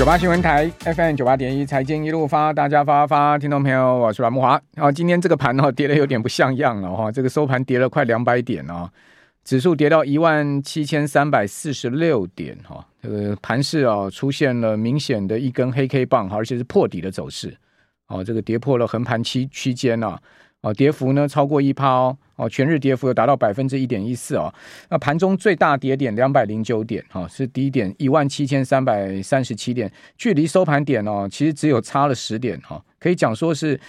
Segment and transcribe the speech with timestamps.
[0.00, 4.58] 九八新闻台 FM 九八点一财经一路发，大家发发，听众朋友，我是阮慕驊。
[4.74, 8.90] 然后今天这个盘哦，跌得有点不像样了哈，这个收盘跌了快两百点哦，
[9.44, 17.54] 指数跌到一万七千三百四十六点哈，这个盘势啊出现了明显的一根黑 K 棒，而且是破底的走势
[18.08, 20.18] 哦，这个跌破了横盘区区间啊。
[20.62, 24.52] 哦，跌幅呢超过一趴哦，哦，全日跌幅有达到百分之一点一四哦。
[24.90, 33.80] 那盘中最大跌点两百零九点，哈、是低点一万七千三百三十七点，距离收盘点哦，其实只有差了十点哈、哦，可以讲说是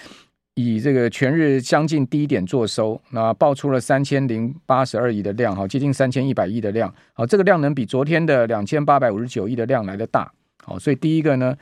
[0.53, 10.31] 以这个全日将近低点做收，那爆出了三千零八十二亿的量哈、接近三千一百亿的量，好、哦，这个量能比昨天的两千八百五十九亿的量来得大，
[10.63, 11.53] 好、哦，所以第一个呢。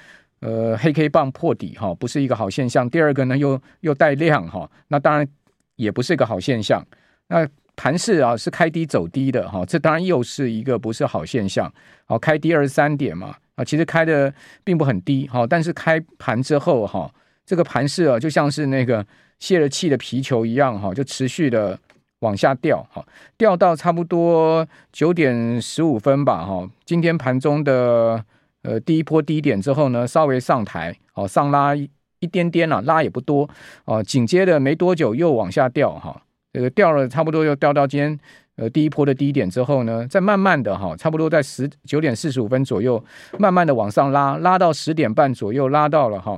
[0.41, 2.89] 呃，黑 K 棒破底哈，不是一个好现象。
[2.89, 5.27] 第二个呢，又又带量哈，那当然
[5.75, 6.85] 也不是一个好现象。
[7.27, 7.45] 那
[7.75, 11.69] 盘市啊是开低走低的哈，这当然又是一个不是好现象。
[12.05, 17.11] 好，开低二十三点嘛，啊，其实开的并不很低哈，但是开盘之后哈，
[17.45, 19.05] 这个盘市啊就像是那个
[19.39, 21.77] 泄了气的皮球一样哈，就持续的
[22.19, 23.05] 往下掉哈，
[23.37, 28.23] 掉到差不多九点十五分吧哈，今天盘中的。
[28.61, 31.89] 呃，第一波低点之后呢，稍微上抬，哦，上拉一,
[32.19, 33.49] 一点点啊，拉也不多，
[33.85, 38.19] 哦，紧接着没多久又往下掉，哈、这个掉了差不多又掉到今天
[38.57, 43.01] 呃第一波的低点之后呢，再慢慢的哈、差不多在十九点四十五分左右，
[43.37, 46.37] 慢慢的往上拉，拉到十点半左右，拉到了哈、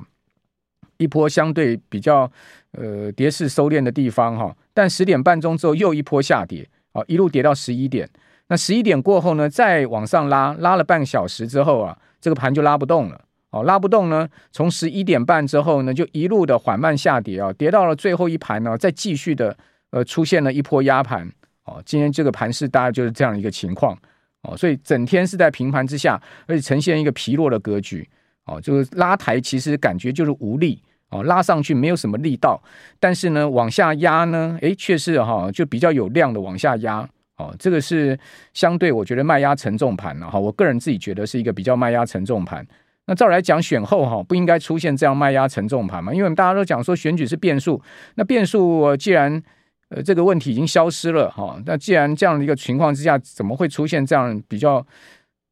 [0.98, 2.32] 一波相对比较
[2.74, 8.08] 呃跌势收敛的地方哈、但十点半钟之后又一波下跌，哦，一路跌到十一点，
[8.50, 11.98] 那十一点过后呢，再往上拉，拉了半个小时之后啊。
[12.22, 19.58] 这个盘就拉不动了，哦，拉不动呢，从十一点半之后呢，就一路的缓慢下跌啊，跌到了最后一盘呢，再继续的
[19.90, 21.28] 呃出现了一波压盘，
[21.66, 23.98] 哦，今天这个盘势大概就是这样一个情况，
[24.44, 28.08] 哦，所以整天是在平盘之下，而且呈现一个疲弱的格局，
[28.46, 32.62] 哦，就是拉抬其实感觉就是无力，哦，拉上去没有什么力道，
[33.00, 37.10] 但是呢往下压呢，诶，却是哈就比较有量的往下压。
[37.42, 38.18] 哦，这个是
[38.54, 42.66] 相对我觉得卖压沉重盘了哈，我个人自己觉得是一个比较卖压沉重盘。
[43.08, 46.14] 那照来讲，选后哈不应该出现这样卖压沉重盘嘛？
[46.14, 47.82] 因为我们大家都讲说选举是变数，
[48.16, 49.42] 那变数既然
[49.90, 54.86] 呃这个问题已经消失了哈，那既然这样的一个情况之下，怎么会出现这样比较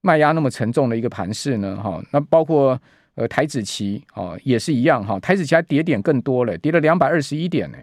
[0.02, 1.76] 卖压那么沉重的一个盘势呢？
[1.78, 2.80] 哈，那包括
[3.16, 7.78] 呃台指期哦也是一样哈，台指期还跌点更多了，跌了两百二十一点呢，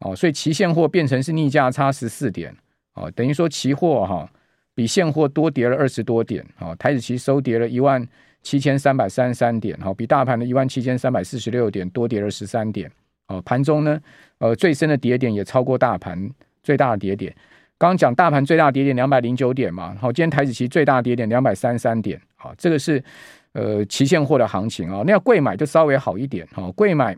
[0.00, 2.54] 哦，所以期现货变成是逆价差十四点。
[2.96, 4.28] 哦，等于说期货哈
[4.74, 8.04] 比现货多跌了二十多点，哦，台子期收跌了一万
[8.42, 12.90] 七千三百三十三点，哈，比大盘的一万七千三百四十六点多跌了十三点，
[13.28, 14.00] 哦，盘中呢，
[14.38, 16.30] 呃，最深的跌点也超过大盘
[16.62, 17.34] 最大的跌点。
[17.78, 23.02] 刚刚讲大盘最大跌点两百零九点嘛，好，今天台子期最大跌点两百三十三点，好，这个是
[23.52, 27.14] 呃期现货的行情啊，那要柜买就稍微好一点，哈，贵买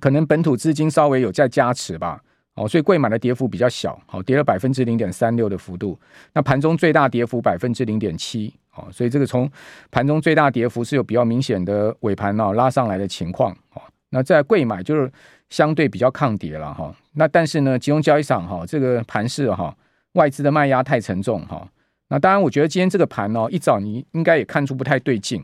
[0.00, 2.20] 可能本土资金稍微有在加持吧。
[2.54, 5.98] 哦，所以贵买的跌幅比较小，好，跌了百分之零点三六的幅度。
[6.34, 9.50] 那盘中最大跌幅百分之零点七，哦，所以这个从
[9.90, 15.10] 盘中最大跌幅是有比较明显的尾盘哦拉上来的情况，哦，那在贵买就是
[15.48, 16.94] 相对比较抗跌了哈。
[17.14, 19.74] 那但是呢，集中交易场哈，这个盘势哈，
[20.12, 21.66] 外资的卖压太沉重哈。
[22.08, 25.42] 那当然，我觉得今天这个盘哦，一早你应该也看出不太对劲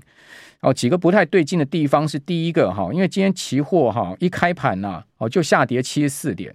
[0.60, 0.74] 哦。
[0.74, 6.54] 几个不太对劲的地方是第一个哈，因为今天期货哈一开盘呐，哦就下跌七十四点。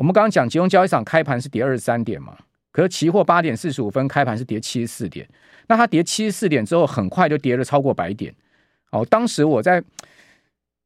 [0.00, 2.34] 我们刚刚讲集中交易场开盘是跌二十三点嘛，
[2.72, 5.28] 可是期货八点四十五分开盘是跌七十四点，
[5.66, 8.34] 那它跌七十四点之后，很快就跌了超过百点。
[8.92, 9.84] 哦，当时我在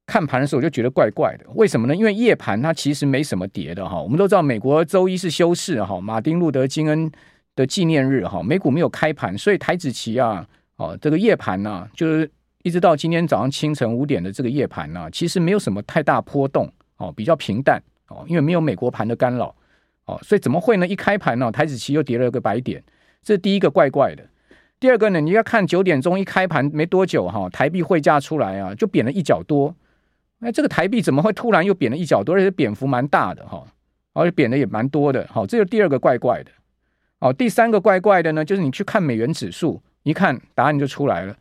[0.05, 1.95] 看盘的时候，我就觉得怪怪的，为什么呢？
[1.95, 4.03] 因为夜盘它其实没什么跌的哈。
[4.03, 7.09] 我们都知道美国周一是休市哈，马丁路德金恩
[7.55, 10.45] 的纪念日哈，美股没有开盘，所以台子期啊，
[10.75, 12.29] 哦，这个夜盘呢，就是
[12.65, 17.81] 一直到今天早上清晨五点的这个夜盘呢，其实没有什么太大波动哦，比较平淡。
[18.09, 19.55] 哦，因为没有美国盘的干扰，
[20.05, 20.87] 哦，所以怎么会呢？
[20.87, 22.83] 一开盘呢，台子期又跌了个百点，
[23.23, 24.25] 这第一个怪怪的。
[24.79, 29.75] 第二个呢，你要看九点钟一开盘没多久哈，台币汇价出来啊，就贬了一角多。
[30.41, 32.35] 那这个台币怎么会突然又贬了一角多？
[32.35, 33.65] 而且贬幅蛮大的哈，
[34.13, 35.27] 而且贬的也蛮多的。
[35.31, 36.51] 好，这是第二个怪怪的。
[37.21, 41.35] 哦，第三个怪怪的呢，就是你去看美元指数，一看答案就出来了。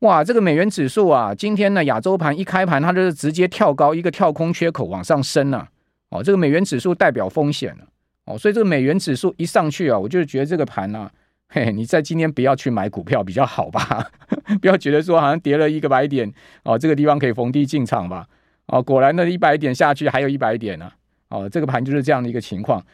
[0.00, 5.70] 哇，这个美元指数啊，今天呢亚洲盘一开盘，它就是直接跳高，一个跳空缺口往上升啊。
[6.12, 7.84] 哦，这个美元指数代表风险了。
[8.26, 11.10] 哦，所以这个美元指数一上去啊，我就觉得这个盘啊，
[11.48, 14.06] 嘿，你在今天不要去买股票比较好吧？
[14.60, 16.30] 不要觉得说好像跌了一个百点，
[16.64, 18.26] 哦，这个地方可以逢低进场吧？
[18.66, 20.92] 哦，果然的一百点下去还有一百点呢。
[21.30, 22.84] 哦，这个盘就是这样的一个情况。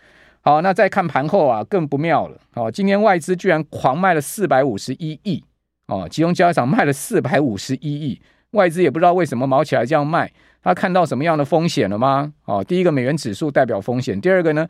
[0.40, 2.38] 好，那再看盘后啊，更不妙了。
[2.54, 5.42] 哦，今天外资居然狂卖了四百五十一亿。
[5.88, 8.20] 哦，集中交易场卖了四百五十一亿，
[8.52, 10.30] 外资也不知道为什么毛起来这样卖，
[10.62, 12.32] 他看到什么样的风险了吗？
[12.44, 14.66] 哦，第一个美元指数代表风险，第二个呢，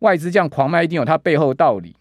[0.00, 1.96] 外资这样狂卖一定有它背后道理。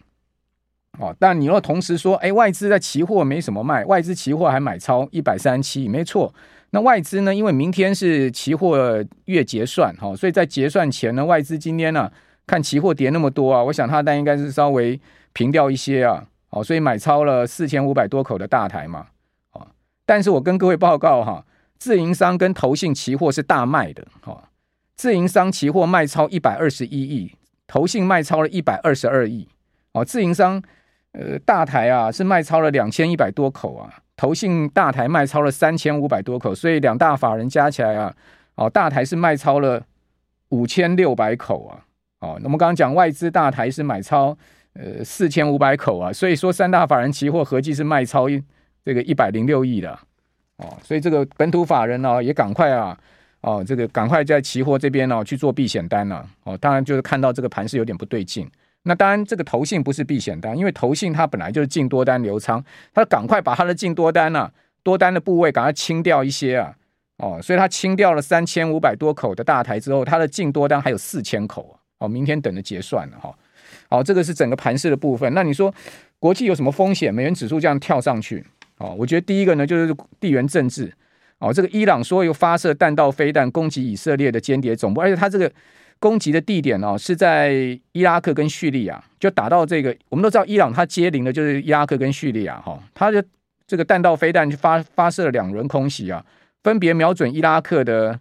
[1.00, 6.34] 哦，但你若同时说，哎，外资在期货没什么卖，外资期货还买超一百三十七，没错。
[6.72, 12.12] 那外资呢，因为明天是期货月结算，哈、所以在结算前呢，外资今天呢、
[12.46, 15.00] 看期货跌那么多啊，我想他的单应该是稍微
[15.34, 16.26] 平掉一些啊。
[16.52, 19.06] 哦，所以买超了四千五百多口的大台嘛，
[19.54, 19.68] 哦，
[20.06, 21.46] 但是我跟各位报告哈，
[21.80, 24.50] 自营商跟投信期货是大卖的，哈，
[24.96, 27.34] 自营商期货卖超一百二十一亿，
[27.66, 29.48] 投信卖超了一百二十二亿，
[29.94, 30.62] 哦，自营商
[31.14, 38.14] 呃大台啊是卖超了两千一百多口啊，投信大台卖超了三千五百多口，所以两大法人加起来啊，
[38.56, 39.82] 哦，大台是卖超了
[40.50, 41.86] 五千六百口啊，
[42.20, 44.38] 哦，那么刚刚讲外资大台是买超。
[44.74, 48.42] 呃，四千五百口啊，所以说三大法人期货合计是卖超一
[48.86, 50.00] 这个一百零六亿的
[50.60, 52.98] 哦，所以这个本土法人呢、哦、也赶快啊，
[53.42, 58.46] 哦，这个赶快在期货这边呢、哦、去做避险单了哦，当然就是看到这个盘是有点不对劲，
[58.84, 62.64] 那当然这个投信不是避险单，因为投信它本来就是净多单留仓，
[62.94, 64.52] 它赶快把它的净多单啊
[64.84, 66.76] 多单的部位赶快清掉一些啊，
[67.18, 73.30] 哦，所以它清掉了三千五百多口的大台之后，它的净多单还有四千口啊哦，明天等着结算了哈。
[73.30, 73.36] 哦
[73.92, 75.32] 好，这个是整个盘势的部分。
[75.34, 75.74] 那你说
[76.20, 77.14] 国际有什么风险？
[77.14, 78.46] 美元指数这样跳上去，
[78.80, 80.92] 哦，我觉得第一个呢就是地缘政治。
[81.38, 85.50] 哦，这个伊朗说有发射弹道飞弹攻击以色列的间谍总部，而且它这个
[86.00, 89.96] 攻击的地点哦是在伊拉克跟叙利亚，就打到这个。
[90.10, 93.24] 我们都知道伊朗它接邻的就是伊拉克跟叙利亚，哈，它的
[93.68, 96.26] 这个弹道飞弹就发发射了两轮空袭啊，
[96.64, 98.20] 分别瞄准伊拉克的。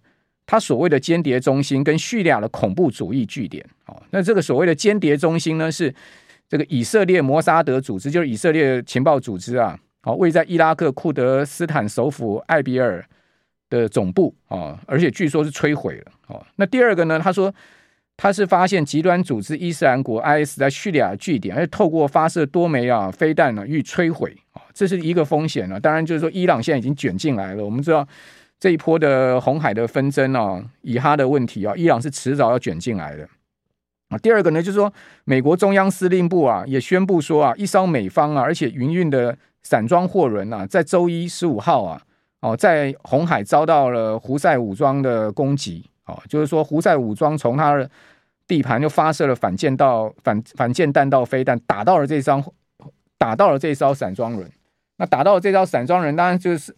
[0.51, 5.93] 他所谓的间谍中心跟叙利亚的恐怖主义据点，哦，那这个所谓的间谍中心呢，是
[6.47, 13.05] 这个以色列摩萨德组织，就是以色列情报组织啊，好，位在伊拉克库德斯坦首府艾比尔
[13.69, 17.53] 的总部啊，而且据说是摧毁了，哦，那第二个呢，他说
[18.17, 28.07] 他是发现极端组织伊斯兰国 IS 在叙利亚据点，而且透过发射多枚啊飞弹呢予以摧毁，啊，这是一个风险呢，当然就是说伊朗现在已经卷进来了，我们知道。
[28.61, 33.25] 这一波的红海的纷争啊，以哈的问题啊，伊朗是迟早要卷进来的
[34.09, 34.17] 啊。
[34.17, 42.01] 第二个呢，就是说美国中央司令部啊也宣布说啊，一艘美方啊而且营运的散装货轮啊，在周一十五号啊，
[42.41, 47.89] 哦，在红海遭到了胡塞武装的攻击哦，就是说胡塞武装从他的
[48.45, 52.43] 地盘就发射了反舰道反反舰弹道飞弹，打到了这艘
[53.17, 54.49] 打到了这艘散装轮。
[54.97, 56.75] 那打到了这艘散装轮，当然就是。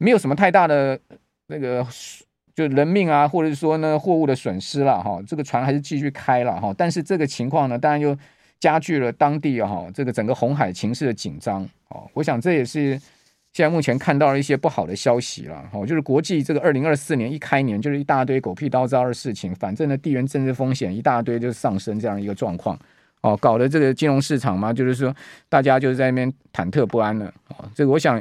[0.00, 0.96] 没有什么太大的
[1.48, 1.84] 那个
[2.58, 8.18] 就人命啊，或者是说呢货物的损失了哈，这个船还是继续开了哈，但是这个情况呢，当然又
[8.58, 12.10] 加剧了当地哈这个整个红海情势的紧张哦。
[12.14, 13.00] 我想这也是
[13.52, 22.76] 现在目前看到了一些不好的消息了哈，就是国际这个二零二四年一开年就是一大堆狗屁倒灶的事情，反正呢地缘政治风险一大堆就是上升这样一个状况
[23.20, 25.14] 哦，搞得这个金融市场嘛，就是说
[25.48, 28.20] 大家就是在那边忐忑不安了哦，这个我想。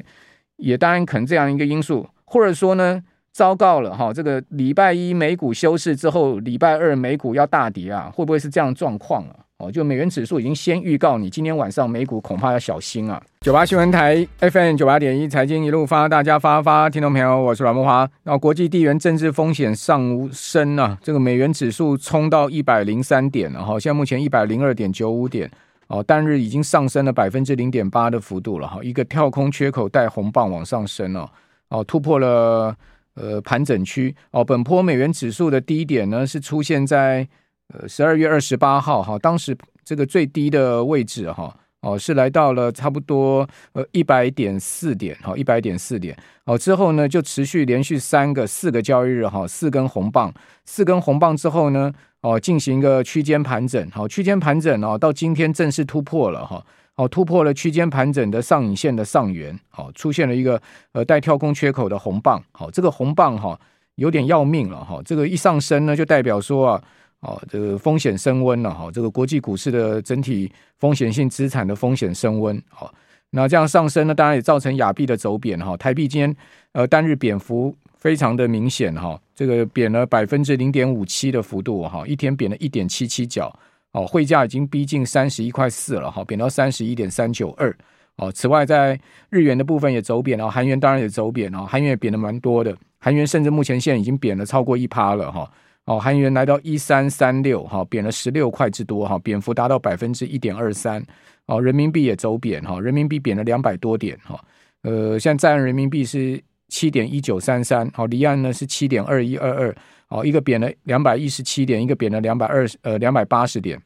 [0.59, 2.99] 也当然可能这样一个因素，或者说呢，
[3.37, 9.45] 糟糕了哈，这个礼拜一美股休市之后，礼拜二美股要大跌啊，会不会是这样状况啊？
[9.59, 13.21] 哦，就美元指数已经先预告你，今天晚上美股恐怕要小心啊。
[13.41, 18.09] 九八新闻台 FM 九八点一财经一路发，大家发发，听众朋友，我是阮慕驊。
[18.23, 25.47] 那国际地缘政治风险上升啊，这个美元指数冲到一百零三点了哈，现在目前一百零二点九五点。
[25.89, 31.29] 哦，单日已经上升了百分之零点八的幅度了哈，一个跳空缺口带红棒往上升哦，
[31.69, 32.75] 哦突破了
[33.17, 34.15] 呃盘整区。
[34.31, 37.27] 哦，本波美元指数的低点呢是出现在
[37.73, 41.53] 呃十二月二十八号哈，当时这个最低的位置哈。
[41.81, 50.33] 哦，是来到了差不多呃一百点四点，好一百点四点，好之后呢就持续连续三个四个交易日哈，四根红棒，
[50.65, 56.65] 四根红棒之后呢，哦进行一个区间盘整，好，区间盘整哦，到今天正式突破了哈，
[56.97, 60.61] 哦突破了区间盘整的上影线的上缘，好，出现了一个
[60.91, 63.57] 呃带跳空缺口的红棒，好，这个红棒哈
[63.95, 66.83] 有点要命了哈，这个一上升呢就代表说啊，
[67.21, 72.93] 哦这个风险升温了哈，这个国际股市的整体风险性资产的风险升温，好。
[73.31, 75.75] 那这样上升呢，当然也造成亚币的走贬哈。
[75.75, 76.35] 台币今天
[76.71, 83.53] 呃单日贬幅非常的明显哈，这个贬了百分之零点五七的幅度哈，一天贬了一点七七角
[83.93, 87.75] 哦，汇价已经逼近三十一块四了哈，贬到三十一点三九二
[88.17, 88.31] 哦。
[88.31, 95.49] 此外，在日元的部分也走贬了，韩元当然也走贬了，韩元也贬的蛮多的，韩元甚至目前现在已经贬了超过一趴了哈。
[95.85, 101.03] 哦，韩元来到一三三六哈，贬了十六块之多哈，贬幅达到百分之一点二三。
[101.45, 104.37] 哦，人民币也走贬哈，人民币贬了两百多点哈。
[104.83, 109.73] 呃，现在在岸人民币是七点一九三三，好，离岸呢是七点二一二二，
[110.09, 113.81] 哦，一个贬了两百一十七点，一个贬了两百二十呃两百八十点，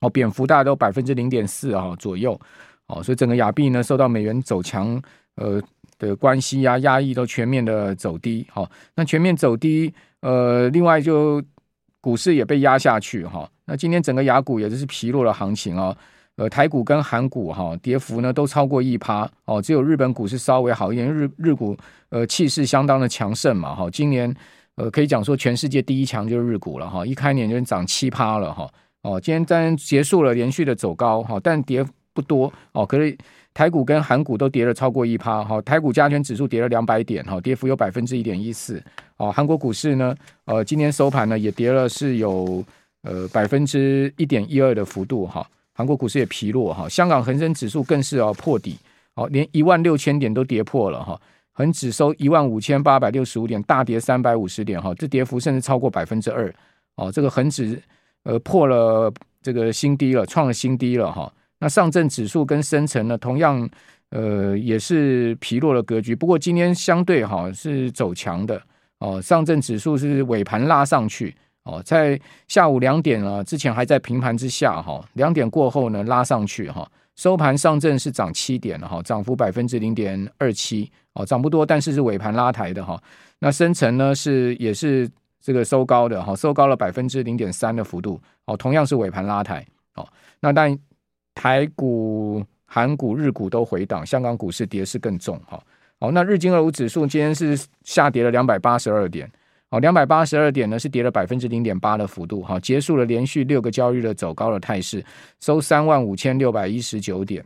[0.00, 2.40] 哦，贬幅大概都百分之零点四啊左右，
[2.86, 5.00] 哦，所以整个亚币呢受到美元走强
[5.36, 5.60] 呃
[5.98, 11.42] 的关系呀、啊、压抑，都全面的走低，好，那全面走低，呃，另外就
[12.00, 15.96] 股市也被压下去哈，那今天整个亚股也就是疲弱的行情啊。
[16.36, 21.76] 呃，台股跟韩股哈跌幅呢都超过一趴哦，只有日本股市稍微好一点，日日股
[22.08, 24.34] 呃气势相当的强盛嘛哈，今年
[24.76, 28.68] 呃可以讲说全世界第一强就是日股了哈，一开年就涨七趴了哈
[29.02, 33.16] 哦，今天当然结束了连续的走高哈，但跌不多哦，可是
[33.52, 38.82] 台股跟韩股都跌了超过一趴哈，台股加权指数跌了两百点哈，跌幅有百分之一点一四
[39.16, 40.14] 哦，韩国股市呢
[40.46, 42.64] 呃今天收盘呢也跌了是有
[43.02, 45.46] 呃百分之一点一二的幅度哈。
[45.76, 48.78] 韩国股市也疲弱哈，香港恒生指数更是要破底，
[49.14, 51.20] 哦，连一万六千点都跌破了哈，
[51.54, 56.52] 恒指收一万五千八百六十五点，大跌三百五十点哈，这跌幅甚至超过百分之二，
[56.96, 57.80] 哦，这个恒指
[58.24, 61.32] 呃破了这个新低了，创了新低了哈。
[61.60, 63.66] 那上证指数跟深成呢，同样
[64.10, 68.60] 呃也是疲弱的格局，不过今天相对哈是走强的
[68.98, 71.34] 哦，上证指数是尾盘拉上去。
[71.62, 83.00] 哦，在下午两点啊，之前还在平盘之下哈，两点过后呢拉上去哈，收盘上证是涨七点哈，涨幅百分之零点二七哦，涨不多，但是是尾盘拉抬的哈。
[83.38, 85.08] 那深成呢是也是
[85.40, 90.06] 这个收高的哈，收高了百分之零点三的幅度哦，同样是尾盘拉抬哦。
[90.40, 90.76] 那但
[91.34, 95.62] 台股、韩股、日股都回档，香港股市跌势更重哈。
[96.00, 99.30] 好，那日经二五指数今天是下跌了两百八十二点。
[99.70, 105.04] 好，两百八十二点呢，是跌了百分之零点八的幅度，哈，结束了连续六个交易日的走高的态势，
[105.40, 107.44] 收三万五千六百一十九点。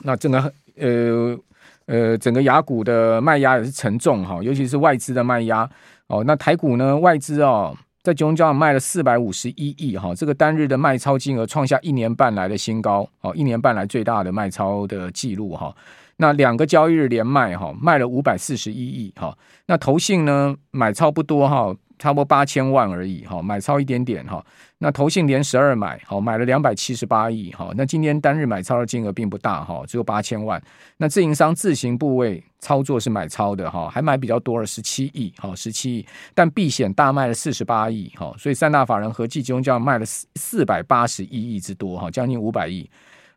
[0.00, 1.38] 那整个呃
[1.86, 5.68] 呃，整个雅股的卖压也是沉重哈，尤其是外资的卖压。
[6.08, 15.74] 哦，那台股呢，外资哦，在九龙交卖了四百五十一亿哈，这个单日的卖超金额创下一年半来的新高，哦，一年半来最大的卖超的记录哈。
[16.18, 19.36] 那两个交易日连卖哈，卖了五百四十一亿哈。
[19.66, 24.44] 那投信呢，买超不多哈，差不多八千万而已哈，买超一点点哈。
[24.78, 27.70] 那投信连十二买，好买了两百七十八亿哈。
[27.74, 30.62] 那今天单日买超的金额并不大哈，只有八千万。
[30.98, 36.06] 那自营商自行部位操作是买超的哈，还买比较多了十七亿哈，十七亿。
[36.34, 42.88] 但避险大卖了四十八亿哈，所以三大法人合计总共卖了四四百八十一亿之多哈，将近五百亿。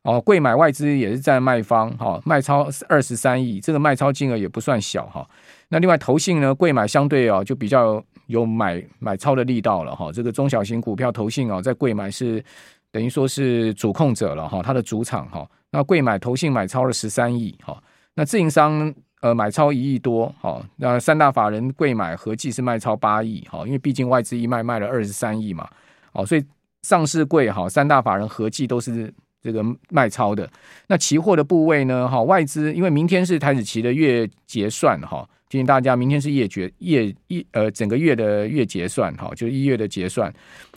[0.02, 5.26] 哦，贵买外资也是在卖方，哈，卖超二十三亿，这个卖超金额也不算小哈。
[5.68, 10.12] 那另外投信呢，贵买相对哦就比较有买买超的力道了哈。
[10.12, 12.44] 这个中小型股票投信哦，在贵买是
[12.92, 15.46] 等于说是主控者了哈，它的主场哈。
[15.70, 17.78] 那贵买投信买超了十三亿哈，
[18.16, 20.60] 那自营商呃买超一亿多哈。
[20.78, 25.70] 那三大法人贵买合计是卖超八亿哈，因为毕竟外资一卖卖了二十三亿嘛，
[26.14, 26.46] 哦，所以
[26.84, 29.14] 上市贵哈三大法人合计都是。
[29.42, 30.52] 这个卖超的
[30.88, 32.06] 那期货的部位呢？
[32.10, 40.32] 哈，外资因为明天是台子期的月结算哈，提醒大家明天是月结月一呃整个月的月结算哈，就是一月的结算。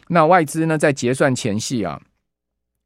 [0.08, 2.00] 那外资呢在结算前夕啊，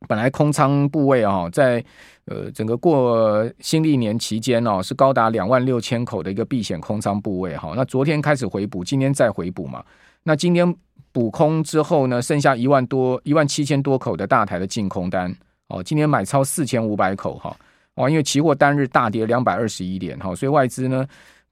[0.09, 1.83] 本来空仓部位啊，在
[2.27, 7.73] 呃整个过新历年期间哦，是高达两万六千口的一个避险空仓部位哈。
[7.77, 9.85] 那昨天开始回补，今天再回补嘛。
[10.25, 10.75] 那今天
[11.13, 15.33] 补空之后呢，剩下一万多一万七千多口的大台的净空单。
[15.69, 17.57] 哦，今天买超四千五百口哈，
[17.95, 21.07] 哦，因为期货单日大跌两百二十一点哈，所以外资呢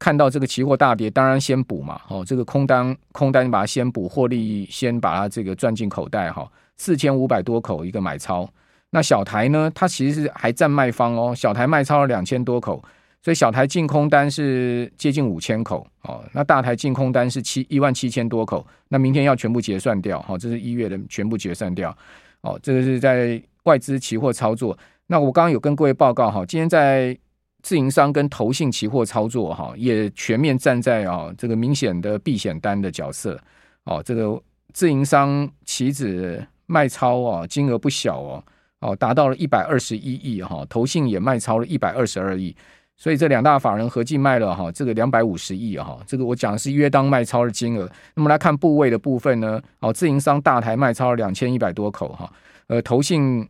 [0.04, 6.46] 看到这个期货大跌，当然先补嘛，哦，这个空单空单把它先补，获利先把它这个赚进口袋哈，
[6.76, 8.46] 四千五百多口一个买超，
[8.90, 12.84] 那小台呢，它其实是还占卖方哦，小台卖超了两千多口，
[13.23, 21.96] 所以小台净空单是接近五千口哦，那大台净空单是七一万七千多口，那明天要全部结算掉，好，这是一月的全部结算掉，
[22.42, 24.76] 哦，这个是在外资期货操作。
[25.06, 27.16] 那我刚刚有跟各位报告哈，今天在
[27.64, 33.40] 自营商跟投信期货操作哈，也全面站在啊这个明显的避险单的角色，
[33.85, 34.38] 哦，这个
[34.75, 38.44] 自营商期指卖超啊，金额不小哦，
[38.80, 42.54] 哦，达到了一百二十一亿哈，投信也卖超了一百二十二亿。
[42.97, 47.90] 所以这两大法人合计卖了哈，这个两百五十亿哈，这个我讲的是约当卖超的金额。
[48.14, 52.30] 那么来看部位的部分呢，哦，自营商大台卖超了两千一百多口哈，
[52.66, 53.49] 呃，投信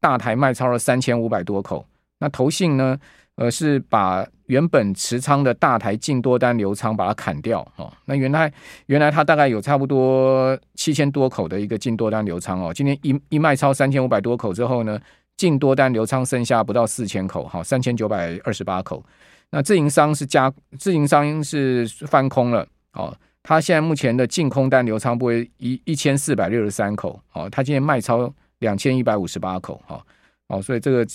[0.00, 1.86] 大台卖超了三千五百多口。
[2.18, 2.98] 那投信呢，
[3.36, 7.92] 而，是把原本持仓的大台净多单留仓把它砍掉哦。
[8.04, 8.52] 那原来
[8.86, 15.00] 原来它大概有差不多七千多口的一个净多单留仓哦，今天一一卖超三千五百多口之后呢，
[15.36, 19.04] 净多单留仓剩下不到四千口，哈，三千九百二十八口。
[19.50, 30.04] 那自营商是加，自营商是翻空了，哦，它现在目前的净空单留仓部位一一千四百六十三口，哦，它今天卖超两千一百五十八口，哈，
[30.48, 31.06] 哦，所以这个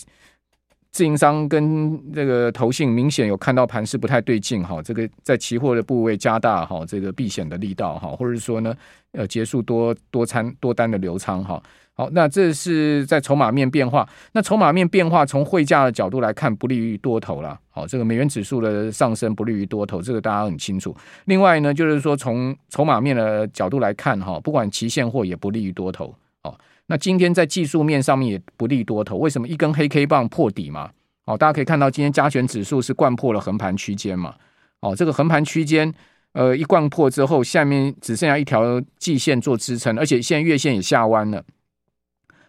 [0.91, 8.75] 自营商跟这个投信明显有看到盘势不太对劲，哈，这个在期货的部位加大，哈，这个避险的力道，哈，或者是说呢，
[9.11, 11.61] 呃，结束多多参多单的留仓，哈。
[11.93, 14.07] 好，那这是在筹码面变化。
[14.31, 17.59] 那筹码面变化，从汇价的角度来看，不利于多头了。
[17.69, 20.95] 好，这个美元指数的上升不利于多头，这个大家很清楚。
[21.25, 26.15] 另外呢，就是说从筹码面的角度来看，哈，不管期现货也不利于多头。
[26.41, 26.57] 好，
[26.89, 29.17] 那今天在技术面上面也不利多头。
[29.17, 29.47] 为什么？
[29.47, 30.89] 一根黑 K 棒破底嘛。
[31.23, 34.33] 好，大家可以看到今天加权指数是贯破了横盘区间嘛。
[34.79, 35.93] 哦，这个横盘区间，
[36.33, 41.43] 呃，一贯破之后，下面只剩下一条季线做支撑，而且现在月线也下弯了。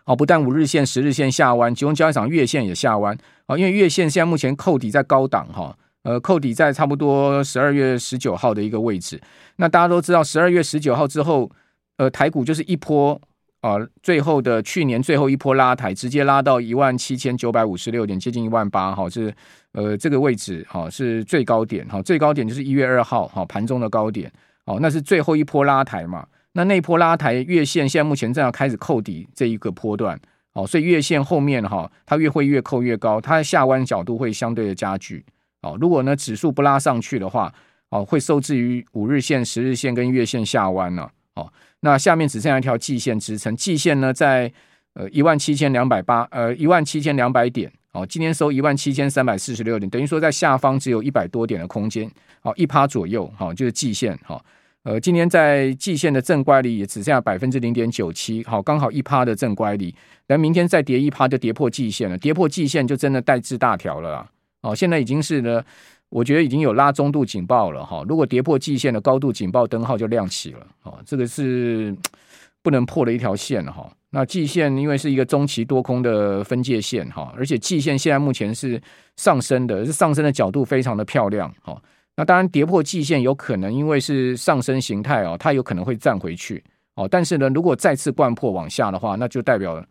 [0.07, 3.15] 哦，不但五日线、十日线下弯，集中交易场月线也下弯。
[3.45, 9.21] 啊，因为月线现在目前扣底在高档哈，呃，扣底在差不多十二月十九号的一个位置。
[9.57, 11.51] 那大家都知道，十二月十九号之后，
[11.99, 13.21] 呃，台股就是一波
[13.61, 19.33] 啊，最后的去年最后一波拉抬，直接拉到一万七千九百五十六点，接近一万八哈，是
[19.73, 24.33] 呃这个位置哈是最高点哈，最高点就是一月二号哈盘中的高点
[24.65, 26.27] 哦，那是最后一波拉抬嘛。
[26.53, 30.19] 那那波拉抬月线现在目前正要开始扣底这一个波段，
[30.55, 35.25] 哦，所以月线后面哈，它越会越扣越高，它下弯角度会相对的加剧，
[35.63, 37.53] 哦，如果呢指数不拉上去的话，
[37.91, 44.53] 哦，会受制于五日线、十日线跟月线下弯了，哦，那下面只剩下一条季线支撑，季线呢在
[44.95, 52.11] 呃一万七千两百八，呃一万七千两百点，哦，今天收一万七千三百四十六点，等于说在下方只有一百多点的空间，
[52.43, 54.43] 哦，一趴左右，哈，就是季线，哈。
[54.83, 59.95] 呃，今天在季线的正乖离也只剩下百分之零点九七，好，刚好一趴的正乖离。
[60.27, 64.31] 但明天再跌一趴就跌破季线了，跌破季线就真的带至大条了啦。
[64.63, 65.63] 哦，现在已经是呢，
[66.11, 68.05] 我觉得已经有拉中度警报了哈。
[68.09, 71.97] 如果跌破季线的高度警报灯号就亮起了，哦，这个是
[72.63, 73.91] 不能破的一条线哈。
[74.11, 78.81] 那季线因为是一个中期多空的分界线哈，而且季线现在目前是
[79.17, 81.81] 上升的，是上升的角度非常的漂亮哈。
[82.17, 86.63] 那当然，跌破季线有可能，因为是上升形态哦，它有可能会站回去
[86.97, 87.07] 哦。
[87.09, 89.83] 但是呢，如果再次掼破往下的话，那就代表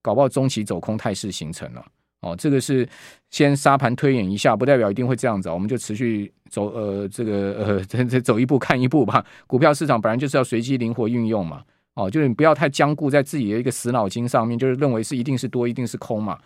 [0.00, 1.84] 搞不好中期走空态势形成了
[2.20, 2.34] 哦。
[2.36, 2.88] 这个是
[3.30, 5.48] 先沙盘推演一下，不代表一定会这样子。
[5.50, 9.24] 我们就持续走，呃，这个呃，这走一步看一步吧。
[9.46, 11.62] 股票市场本来就是要随机灵活运用嘛，
[11.94, 16.38] 哦，就是你不要太僵固在自己的一个死脑筋上面，就是认为是一定是多，一定是空嘛。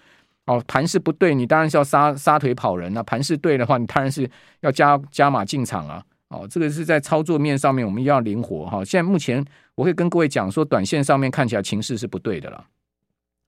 [0.46, 3.02] 哦，盘势不对，你当然是要撒撒腿跑人啊。
[3.04, 4.28] 盘势对的话，你当然是
[4.60, 6.04] 要加加码进场啊。
[6.30, 8.84] 哦，这个是在操作面上面，我们要灵活哈。
[8.84, 12.64] 现在目前我会跟各位讲说，短线上面看起来情势是不对的了。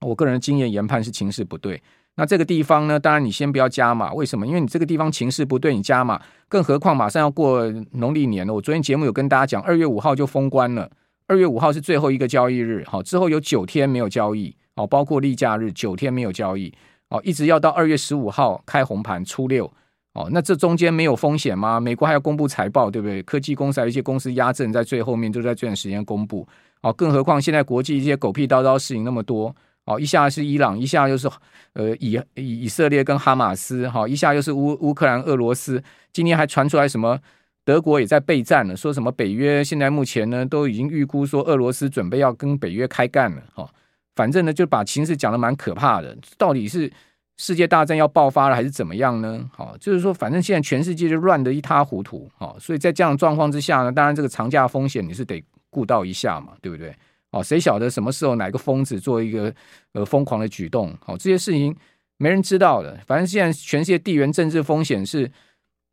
[0.03, 1.83] 我个人的经验研判是情势不对。
[2.17, 4.47] 那这个地方呢，当然你先不要加码，为什么？
[4.47, 8.55] 因为你这个地方情势不对，你加码，更何况马上要过农历年了。
[8.55, 10.91] 我昨天节目有跟大家讲，二月五号就封关了，
[11.27, 14.55] 二月五号是最后一个交易日，好，之后有九天没有交易。
[14.77, 16.75] 哦，包括例假日九天没有交易，
[17.09, 19.73] 哦，一直要到二月十五号开红盘初六，
[20.15, 21.79] 哦，那这中间没有风险吗？
[21.79, 23.23] 美国还要公布财报，对不对？
[23.23, 26.45] 科技公司还有一些公司压阵在最后面，就在这段时间公布，
[26.83, 31.29] 哦，更何况现在国际一些狗屁叨叨事情那么多，哦，一下是伊朗，一下又是
[31.75, 37.19] 呃以以以色列跟哈马斯，哈，一下又是乌乌克兰、俄罗斯，今天还传出来什么
[37.65, 43.69] 德国也在备战了，说什么北约现在目前呢都已经预估说俄罗斯准备要跟北约开干了，哈。
[44.17, 46.17] 反正呢，就把情势讲得蛮可怕的。
[46.39, 46.89] 到底是
[47.37, 49.51] 世界大战要爆发了，还是怎么样呢？
[49.53, 52.31] 好，就是说，反正现在全世界就乱得一塌糊涂。
[52.37, 56.95] 好，所以在这样状况之下呢，当然这个长假风险你是得顾到一下嘛，对不对？
[57.35, 59.53] 哦，谁晓得什么时候哪个疯子做一个
[59.93, 60.97] 呃疯狂的举动？
[61.05, 61.75] 好，这些事情
[62.17, 62.97] 没人知道的。
[63.07, 65.29] 反正现在全世界地缘政治风险是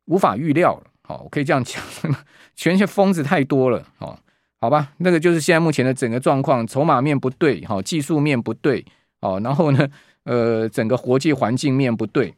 [0.04, 0.84] 无法预料了。
[1.02, 1.82] 好，我可以这样讲，
[2.54, 3.84] 全世界疯子太多了。
[3.98, 4.16] 好，
[4.60, 8.84] 好吧，那个就是现在目前的整个状况，筹码面不对，好，技术面不对，
[9.20, 9.88] 好，然后呢，
[10.22, 12.32] 呃，整个国际环境面不对。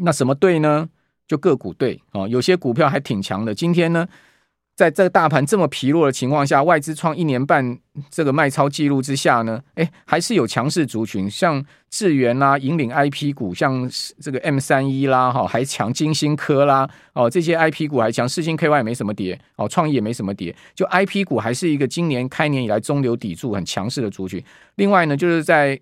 [0.00, 0.90] 那什么对呢？
[1.26, 3.54] 就个股对，哦，有些股票还挺强的。
[3.54, 4.06] 今天呢，
[4.76, 7.78] 在这个大盘这么疲弱的情况下，外资创一年半
[8.10, 13.88] 这个卖超记录之下呢，哎，还是有强势族群，像智原啦、引领 IP 股，像
[14.20, 24.42] 这个 M 三一啦，哈，还强晶心科啦，哦，这些 IP 股还强，世星 KY 也没什么跌，哦，创意也没什么跌，就 IP 股还是一个今年开年以来中流砥柱很强势的族群。
[24.74, 25.78] 另外呢，就是在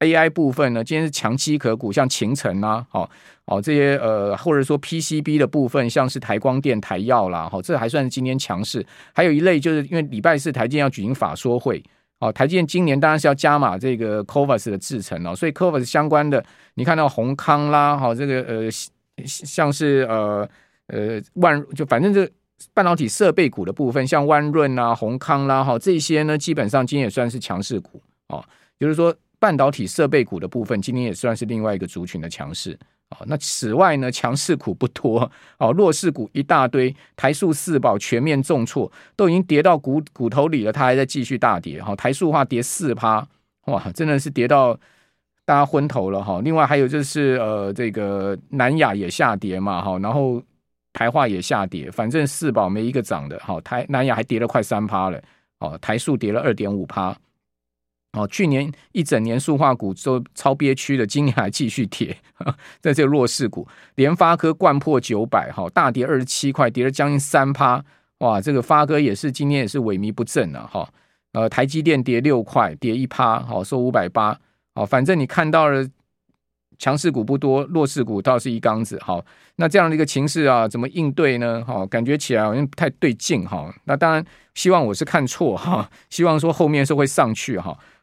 [0.00, 3.08] AI 部分呢，今天是强机壳股，像勤诚啦，好，
[3.46, 8.84] 哦这些呃，或者说 PCB 的部分，像是台光电、台药啦，好，这还算是今天强势。
[9.14, 11.82] 还有一类就是因为礼拜四台积电要举行法说会，
[12.18, 18.68] 哦，台积电今年当然是要加码这个 CoWoS 的制程哦，所以 CoWoS 相关的，你看到宏康啦，好，这个呃，
[19.24, 20.48] 像是呃
[20.88, 22.28] 呃万，就反正这
[22.74, 28.44] 半导体设备股的部分，像万润啦、宏康啦，哈，这些呢，基本上今天也算是强势股哦，
[28.78, 29.14] 就是说。
[29.38, 32.76] 半导体设备股的部分，今天也算是另外一个族群的强势
[33.08, 33.18] 啊。
[33.26, 41.94] 那此外呢，强势股不多哦，弱势股一大堆，台塑四宝全面重挫，都已经跌到骨骨头里了，它还在继续大跌哈。
[41.96, 43.26] 台塑化跌四趴，
[43.66, 44.74] 哇，真的是跌到
[45.44, 46.40] 大家昏头了哈。
[46.42, 50.42] 另外还有就是呃，这个南亚也下跌嘛哈，然后
[50.92, 53.60] 台化也下跌，反正四宝没一个涨的哈。
[53.60, 55.22] 台南亚还跌了快三趴了
[55.60, 57.16] 哦，台塑跌了二点五趴。
[58.16, 62.16] 哦，去年一整年塑化股都超憋屈的，今年还继续跌，
[62.80, 67.84] 在这个弱势股，联发科掼破九百，哈，大跌二十七块，跌了将近三趴，
[68.18, 70.88] 哇，这个发哥也是今天也是萎靡不振了，哈，
[71.32, 74.40] 呃，台积电跌六块，跌一趴，好，收五百八，
[74.74, 75.86] 好，反正你看到了。
[76.78, 78.98] 强势股不多，弱势股倒是一缸子。
[79.02, 79.24] 好，
[79.54, 81.64] 那这样的一个情势啊，怎么应对呢？
[81.66, 83.74] 好，感觉起来好像不太对劲哈。
[83.84, 87.78] 那当然，希望我是看错哈，希望说后面是会上去哈。